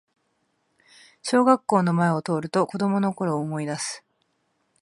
[1.21, 4.03] 小学校の前を通ると子供のころを思いだす